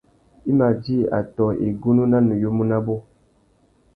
[0.49, 2.95] I mà djï atõh igunú na nuyumu nabú.